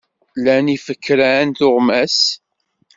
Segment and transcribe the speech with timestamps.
[0.43, 2.17] Lan yifekren tuɣmas?